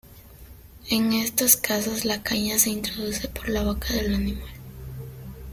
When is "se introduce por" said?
2.57-3.49